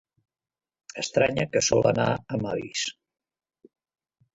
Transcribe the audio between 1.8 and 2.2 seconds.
anar